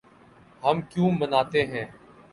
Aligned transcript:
ہم 0.63 0.77
کیوں 0.89 1.11
مناتے 1.19 1.61
ہیں 1.65 1.85